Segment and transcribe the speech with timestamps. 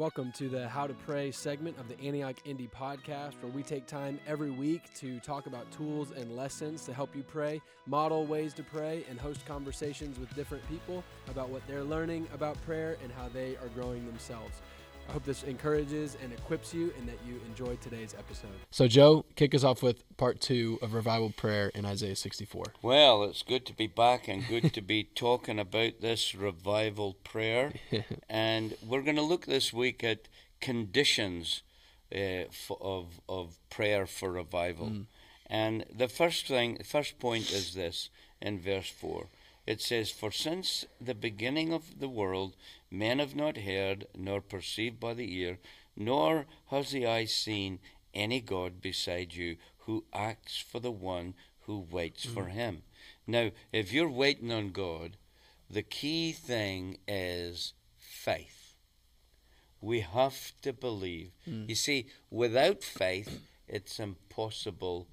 [0.00, 3.86] Welcome to the How to Pray segment of the Antioch Indy podcast, where we take
[3.86, 8.54] time every week to talk about tools and lessons to help you pray, model ways
[8.54, 13.12] to pray, and host conversations with different people about what they're learning about prayer and
[13.12, 14.62] how they are growing themselves.
[15.10, 18.52] I hope this encourages and equips you and that you enjoy today's episode.
[18.70, 22.66] So, Joe, kick us off with part two of revival prayer in Isaiah 64.
[22.80, 27.72] Well, it's good to be back and good to be talking about this revival prayer.
[28.30, 30.28] and we're going to look this week at
[30.60, 31.62] conditions
[32.14, 32.44] uh,
[32.80, 34.86] of, of prayer for revival.
[34.86, 35.06] Mm.
[35.48, 39.26] And the first thing, first point is this in verse 4
[39.66, 42.56] it says, For since the beginning of the world,
[42.90, 45.58] men have not heard, nor perceived by the ear,
[45.96, 47.78] nor has the eye seen
[48.14, 52.34] any God beside you who acts for the one who waits mm.
[52.34, 52.82] for him.
[53.26, 55.16] Now, if you're waiting on God,
[55.68, 58.74] the key thing is faith.
[59.80, 61.30] We have to believe.
[61.48, 61.68] Mm.
[61.68, 65.06] You see, without faith, it's impossible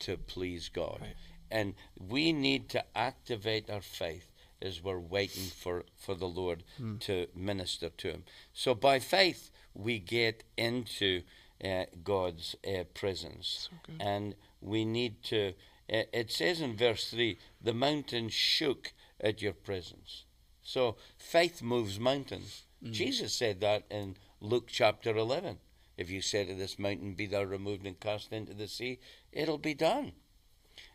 [0.00, 0.98] to please God.
[1.00, 1.16] Right
[1.54, 4.30] and we need to activate our faith
[4.62, 6.98] as we're waiting for, for the Lord mm.
[7.00, 8.24] to minister to Him.
[8.52, 11.22] So by faith, we get into
[11.62, 13.68] uh, God's uh, presence.
[13.70, 15.48] So and we need to,
[15.92, 20.24] uh, it says in verse 3 the mountain shook at your presence.
[20.62, 22.62] So faith moves mountains.
[22.84, 22.92] Mm.
[22.92, 25.58] Jesus said that in Luke chapter 11.
[25.96, 28.98] If you say to this mountain, Be thou removed and cast into the sea,
[29.32, 30.12] it'll be done.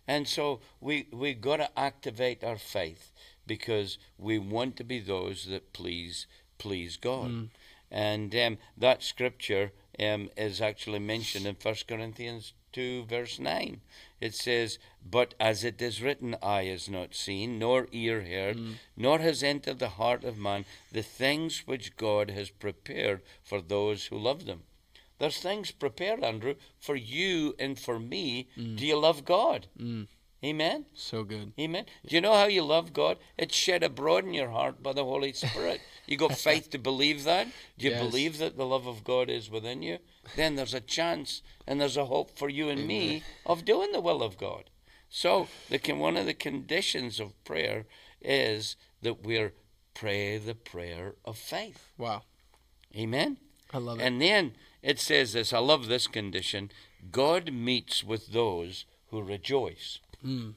[0.08, 3.12] And so we we got to activate our faith
[3.50, 6.28] because we want to be those that please
[6.60, 7.32] please God.
[7.32, 7.50] Mm.
[7.92, 13.82] And um, that scripture um, is actually mentioned in 1 Corinthians 2, verse 9.
[14.22, 18.74] It says, But as it is written, eye is not seen, nor ear heard, mm.
[18.96, 24.06] nor has entered the heart of man the things which God has prepared for those
[24.06, 24.62] who love them.
[25.18, 28.48] There's things prepared, Andrew, for you and for me.
[28.58, 28.78] Mm.
[28.78, 29.68] Do you love God?
[29.78, 30.08] Mm.
[30.44, 30.86] Amen.
[30.94, 31.52] So good.
[31.60, 31.86] Amen.
[32.08, 33.18] Do you know how you love God?
[33.38, 35.82] It's shed abroad in your heart by the Holy Spirit.
[36.08, 37.48] you got faith to believe that.
[37.78, 38.02] Do you yes.
[38.02, 39.98] believe that the love of God is within you?
[40.38, 42.88] Then there's a chance and there's a hope for you and Amen.
[42.88, 44.70] me of doing the will of God.
[45.10, 47.86] So the one of the conditions of prayer
[48.22, 49.54] is that we're
[49.94, 51.92] pray the prayer of faith.
[51.98, 52.22] Wow.
[52.96, 53.38] Amen.
[53.74, 54.04] I love it.
[54.04, 56.72] And then it says this I love this condition
[57.12, 60.00] God meets with those who rejoice.
[60.26, 60.54] Mm.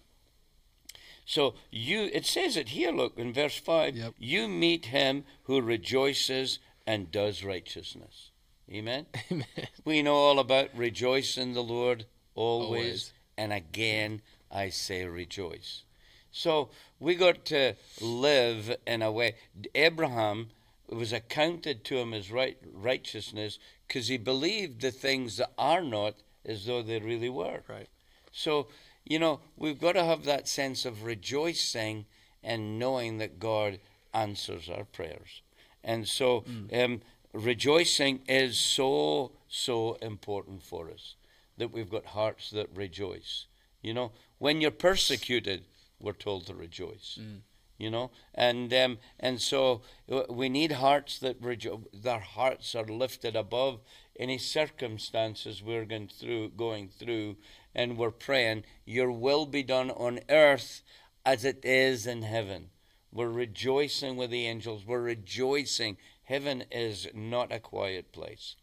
[1.25, 2.93] So you, it says it here.
[2.93, 3.97] Look in verse five.
[3.97, 4.15] Yep.
[4.19, 8.31] You meet him who rejoices and does righteousness.
[8.71, 9.07] Amen.
[9.31, 9.47] Amen.
[9.85, 13.13] We know all about rejoice in the Lord always, always.
[13.37, 15.85] and again I say rejoice.
[16.31, 19.35] So we got to live in a way.
[19.75, 20.51] Abraham
[20.89, 26.15] was accounted to him as right righteousness because he believed the things that are not
[26.45, 27.61] as though they really were.
[27.69, 27.89] Right.
[28.33, 28.69] So,
[29.05, 32.07] you know, we've got to have that sense of rejoicing
[32.43, 33.79] and knowing that God
[34.15, 35.43] answers our prayers.
[35.85, 36.85] And so, mm.
[36.85, 37.01] um,
[37.33, 41.15] rejoicing is so, so important for us
[41.57, 43.47] that we've got hearts that rejoice.
[43.83, 45.65] You know, when you're persecuted,
[46.01, 47.19] we're told to rejoice.
[47.21, 47.41] Mm
[47.83, 52.85] you know and um, and so uh, we need hearts that rejo- their hearts are
[52.85, 53.81] lifted above
[54.19, 57.37] any circumstances we're going through going through
[57.75, 60.83] and we're praying your will be done on earth
[61.25, 62.71] as it is in heaven.
[63.13, 64.87] We're rejoicing with the angels.
[64.87, 65.99] We're rejoicing.
[66.25, 68.57] Heaven is not a quiet place.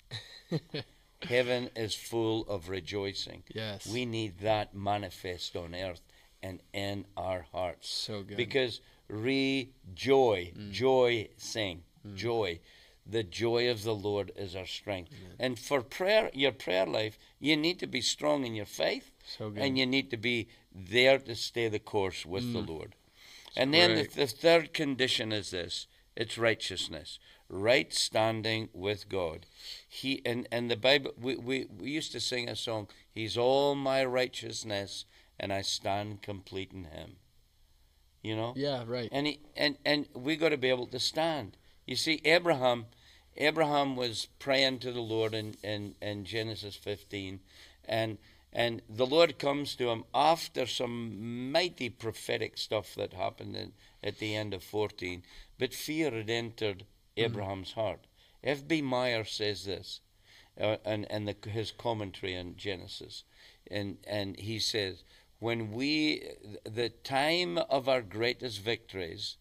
[1.22, 3.44] Heaven is full of rejoicing.
[3.54, 3.86] Yes.
[3.86, 6.02] We need that manifest on earth
[6.42, 7.90] and in our hearts.
[7.90, 8.38] So good.
[8.38, 10.72] Because rejoice, mm.
[10.72, 12.16] joy, sing, mm.
[12.16, 12.60] joy.
[13.06, 15.12] The joy of the Lord is our strength.
[15.14, 15.36] Amen.
[15.40, 19.52] And for prayer, your prayer life, you need to be strong in your faith, so
[19.56, 22.54] and you need to be there to stay the course with mm.
[22.54, 22.96] the Lord.
[23.56, 29.48] and then the, the third condition is this: it's righteousness, right standing with God.
[29.88, 31.14] He and and the Bible.
[31.20, 32.90] We, we we used to sing a song.
[33.12, 35.06] He's all my righteousness,
[35.40, 37.16] and I stand complete in Him
[38.22, 41.58] you know yeah right and he, and and we got to be able to stand
[41.90, 42.86] you see abraham
[43.38, 47.40] abraham was praying to the lord in in, in genesis 15
[47.86, 48.18] and
[48.54, 53.72] and the lord comes to him after some mighty prophetic stuff that happened in,
[54.04, 55.24] at the end of 14
[55.58, 57.26] but fear had entered mm-hmm.
[57.26, 58.06] abraham's heart
[58.44, 60.02] f.b meyer says this
[60.62, 63.24] uh, and and the, his commentary on genesis
[63.72, 65.04] and and he says
[65.40, 66.22] when we,
[66.66, 69.38] the time of our greatest victories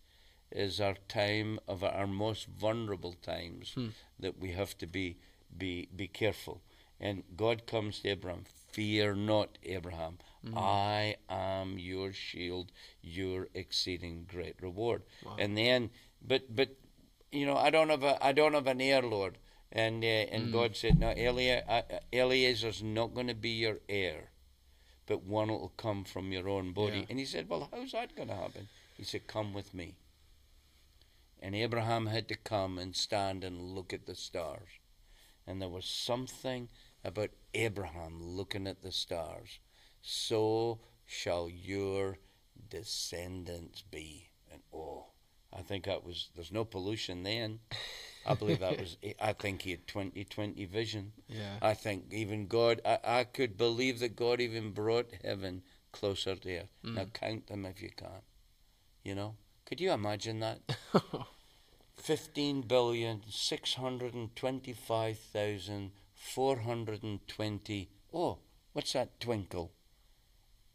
[0.50, 3.88] is our time of our most vulnerable times Hmm.
[4.18, 5.16] that we have to be
[5.56, 6.60] be be careful.
[7.00, 10.18] And God comes to Abraham, fear not, Abraham.
[10.44, 10.58] Hmm.
[10.58, 12.72] I am your shield,
[13.02, 15.02] your exceeding great reward.
[15.24, 15.36] Wow.
[15.38, 15.90] And then,
[16.20, 16.70] but but,
[17.30, 19.38] you know, I don't have a I don't have an heir, Lord.
[19.70, 24.30] And uh, and God said, no, Eli, uh, Eliezer's not going to be your heir,
[25.06, 27.00] but one will come from your own body.
[27.00, 27.06] Yeah.
[27.10, 28.68] And he said, well, how's that going to happen?
[28.96, 29.94] He said, come with me.
[31.40, 34.68] And Abraham had to come and stand and look at the stars.
[35.46, 36.68] And there was something
[37.04, 39.60] about Abraham looking at the stars.
[40.02, 42.18] So shall your
[42.68, 44.30] descendants be.
[44.52, 45.06] And oh,
[45.52, 47.60] I think that was, there's no pollution then.
[48.26, 51.12] I believe that was, I think he had 2020 vision.
[51.28, 51.56] Yeah.
[51.62, 55.62] I think even God, I, I could believe that God even brought heaven
[55.92, 56.72] closer to earth.
[56.82, 57.12] Now mm.
[57.12, 58.22] count them if you can.
[59.02, 59.34] You know?
[59.68, 60.60] Could you imagine that?
[61.94, 67.90] Fifteen billion six hundred and twenty-five thousand four hundred and twenty.
[68.14, 68.38] Oh,
[68.72, 69.72] what's that twinkle?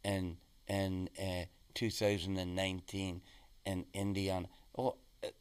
[0.03, 0.37] In
[0.67, 3.21] in uh, two thousand and nineteen
[3.65, 4.47] in Indiana.
[4.77, 4.97] Oh,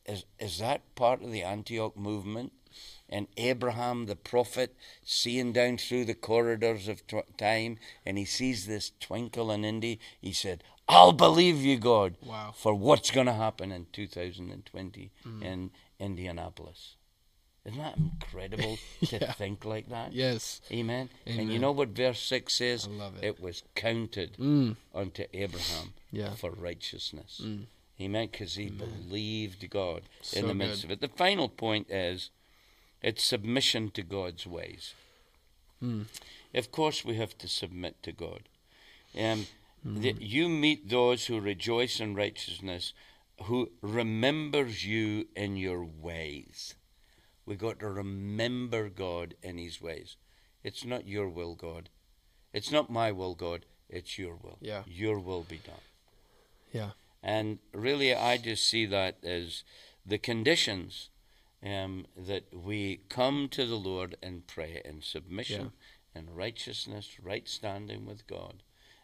[0.06, 2.54] is is that part of the Antioch movement?
[3.06, 7.76] And Abraham, the prophet, seeing down through the corridors of tw- time,
[8.06, 10.00] and he sees this twinkle in Indy.
[10.22, 12.52] He said, "I'll believe you, God." Wow.
[12.56, 16.96] for what's going to happen in 2020 in Indianapolis.
[17.64, 18.76] Isn't that incredible
[19.06, 19.32] to Yeah.
[19.32, 20.12] think like that?
[20.12, 20.61] Yes.
[20.73, 21.11] Amen.
[21.26, 22.87] And you know what verse 6 says?
[22.88, 23.40] I love it.
[23.40, 24.76] was counted Mm.
[24.93, 26.31] unto Abraham Yeah.
[26.31, 26.37] Mm.
[26.38, 27.40] for righteousness.
[28.00, 28.28] Amen.
[28.32, 30.02] Because he believed God
[30.32, 30.87] in the midst good.
[30.87, 31.00] of it.
[31.00, 32.31] The final point is
[33.00, 34.94] it's submission to God's ways.
[35.81, 36.06] Mm.
[36.55, 38.43] Of course, we have to submit to God.
[39.17, 39.46] Um,
[39.87, 40.02] Mm-hmm.
[40.02, 42.94] that you meet those who rejoice in righteousness,
[43.44, 46.76] who remembers you in your ways.
[47.44, 50.17] We got to remember God in His ways.
[50.62, 51.88] It's not your will, God.
[52.52, 53.67] It's not my will, God.
[53.88, 54.58] It's your will.
[54.61, 54.82] Yeah.
[54.87, 55.75] Your will be done.
[56.73, 56.90] Yeah.
[57.20, 59.64] And really, I just see that as
[60.06, 61.11] the conditions
[61.64, 65.73] um, that we come to the Lord and pray in submission
[66.14, 68.62] and righteousness, right standing with God,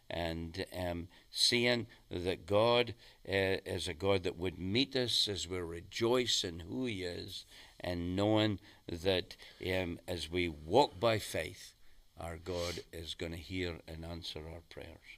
[0.09, 2.93] and um, seeing that God
[3.27, 7.45] uh, is a God that would meet us as we rejoice in who He is,
[7.79, 9.35] and knowing that
[9.65, 11.73] um, as we walk by faith,
[12.19, 15.17] our God is going to hear and answer our prayers.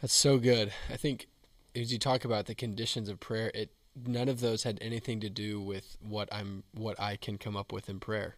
[0.00, 0.72] That's so good.
[0.88, 1.26] I think
[1.74, 3.70] as you talk about the conditions of prayer, it
[4.06, 7.72] none of those had anything to do with what I'm what I can come up
[7.72, 8.36] with in prayer.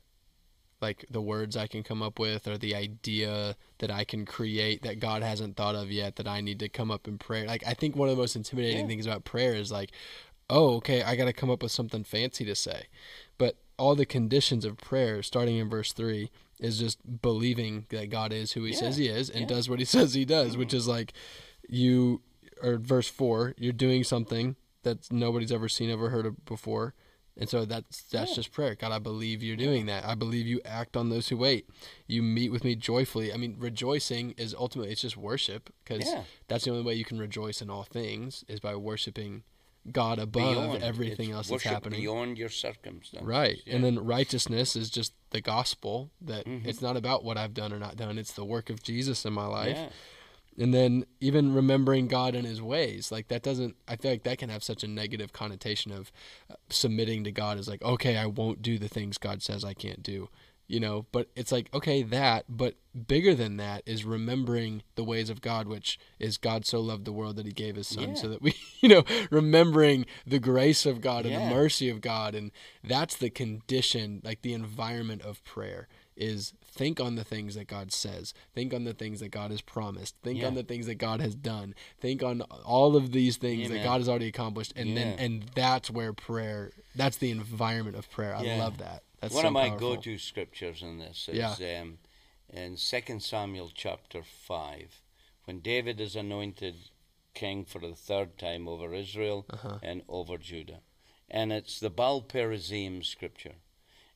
[0.81, 4.82] Like the words I can come up with or the idea that I can create
[4.82, 7.47] that God hasn't thought of yet that I need to come up in prayer.
[7.47, 8.87] Like I think one of the most intimidating Yeah.
[8.87, 9.91] things about prayer is like,
[10.49, 12.87] oh, okay, I got to come up with something fancy to say.
[13.38, 18.33] But all the conditions of prayer starting in verse 3 is just believing that God
[18.33, 18.79] is who he Yeah.
[18.79, 19.47] says he is and Yeah.
[19.47, 20.76] does what he says he does, which mm-hmm.
[20.79, 21.12] is like
[21.69, 22.23] you
[22.62, 26.94] or verse four, you're doing something that nobody's ever seen, ever heard of before.
[27.37, 28.35] And so that's that's Yeah.
[28.37, 28.75] just prayer.
[28.75, 30.05] God, I believe you're doing that.
[30.05, 31.67] I believe you act on those who wait.
[32.06, 33.32] You meet with me joyfully.
[33.32, 36.25] I mean, rejoicing is ultimately it's just worship because Yeah.
[36.49, 39.43] that's the only way you can rejoice in all things is by worshiping
[39.91, 42.00] God above Beyond everything else that's worship happening.
[42.00, 43.27] beyond your circumstances.
[43.27, 43.62] Right.
[43.65, 43.76] Yeah.
[43.76, 46.66] And then righteousness is just the gospel that Mhm.
[46.66, 48.19] it's not about what I've done or not done.
[48.19, 49.88] It's the work of Jesus in my life Yeah.
[50.59, 53.76] And then even remembering God and His ways, like that doesn't.
[53.88, 56.11] I feel like that can have such a negative connotation of
[56.50, 59.75] uh, submitting to God as like, okay, I won't do the things God says I
[59.75, 60.28] can't do,
[60.66, 61.07] you know.
[61.12, 62.75] But it's like, okay, that, but
[63.07, 67.12] bigger than that is remembering the ways of God, which is God so loved the
[67.12, 68.14] world that He gave His Son, Yeah.
[68.14, 71.49] so that we, you know, remembering the grace of God and Yeah.
[71.49, 72.50] the mercy of God, and
[72.83, 75.88] that's the condition, like the environment of prayer
[76.21, 79.61] is think on the things that God says, think on the things that God has
[79.61, 83.69] promised, think on the things that God has done, think on all of these things
[83.71, 88.11] that God has already accomplished, and then and that's where prayer, that's the environment of
[88.11, 88.35] prayer.
[88.35, 88.59] I Yeah.
[88.59, 89.03] love that.
[89.21, 89.97] That's One so of my powerful.
[89.97, 91.81] go-to scriptures in this is Yeah.
[91.81, 91.99] um,
[92.53, 95.03] in Second Samuel chapter five,
[95.45, 96.91] when David is anointed
[97.35, 99.79] king for the third time over Israel Uh-huh.
[99.83, 100.81] and over Judah,
[101.31, 103.57] and it's the Baal Perazim scripture,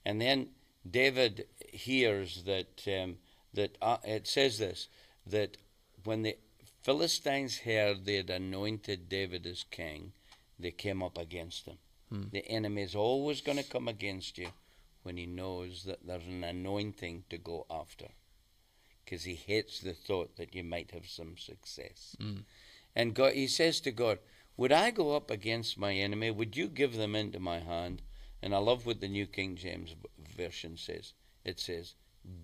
[0.04, 0.50] and then
[0.88, 3.16] David hears that um,
[3.54, 4.88] that uh, it says this
[5.26, 5.56] that
[6.04, 6.36] when the
[6.82, 10.12] Philistines heard they had anointed David as king,
[10.58, 11.78] they came up against him.
[12.10, 12.24] Hmm.
[12.30, 14.48] The enemy is always going to come against you
[15.02, 18.08] when he knows that there's an anointing to go after,
[19.04, 22.16] because he hates the thought that you might have some success.
[22.20, 22.44] Mm.
[22.96, 24.18] And God, he says to God,
[24.56, 26.30] Would I go up against my enemy?
[26.30, 28.02] Would you give them into my hand?
[28.42, 29.94] And I love what the New King James
[30.36, 31.12] Version says.
[31.44, 31.94] It says,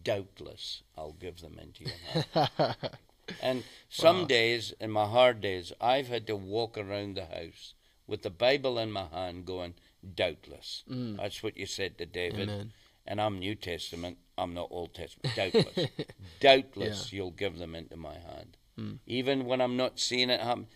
[0.03, 2.77] Doubtless I'll give them into your hand.
[3.43, 4.27] and some wow.
[4.27, 7.75] days, in my hard days, I've had to walk around the house
[8.07, 9.75] with the Bible in my hand going,
[10.15, 10.85] Doubtless.
[10.91, 11.17] Mm.
[11.17, 12.49] That's what you said to David.
[12.49, 12.73] Amen.
[13.07, 15.35] And I'm New Testament, I'm not Old Testament.
[15.35, 15.91] Doubtless.
[16.41, 17.17] Doubtless yeah.
[17.17, 18.57] you'll give them into my hand.
[18.79, 18.99] Mm.
[19.07, 20.67] Even when I'm not seeing it happen,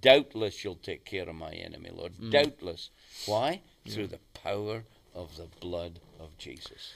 [0.00, 2.14] doubtless you'll take care of my enemy, Lord.
[2.14, 2.30] Mm.
[2.30, 2.90] Doubtless.
[3.26, 3.60] Why?
[3.84, 3.94] Yeah.
[3.94, 6.92] Through the power of the blood of Jesus.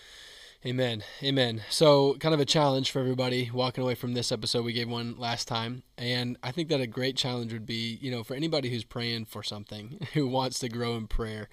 [0.64, 1.04] Amen.
[1.22, 1.62] Amen.
[1.70, 4.64] So, kind of a challenge for everybody walking away from this episode.
[4.64, 5.84] We gave one last time.
[5.96, 9.26] And I think that a great challenge would be, you know, for anybody who's praying
[9.26, 11.48] for something, who wants to grow in prayer,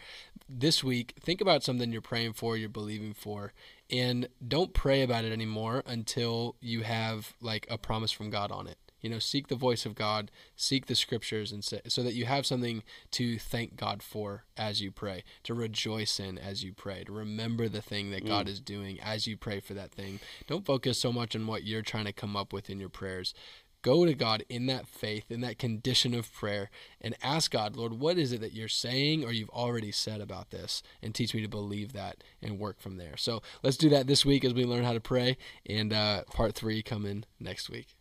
[0.49, 3.53] this week, think about something you're praying for, you're believing for,
[3.89, 8.67] and don't pray about it anymore until you have like a promise from God on
[8.67, 12.15] it you know seek the voice of god seek the scriptures and say, so that
[12.15, 12.81] you have something
[13.11, 17.69] to thank god for as you pray to rejoice in as you pray to remember
[17.69, 18.27] the thing that mm.
[18.27, 21.63] god is doing as you pray for that thing don't focus so much on what
[21.63, 23.35] you're trying to come up with in your prayers
[23.83, 27.93] go to God in that faith, in that condition of prayer, and ask God, Lord,
[27.93, 30.81] what is it that you're saying or you've already said about this?
[31.03, 33.17] And teach me to believe that and work from there.
[33.17, 36.55] So let's do that this week as we learn how to pray, and uh, part
[36.55, 37.95] three coming next week.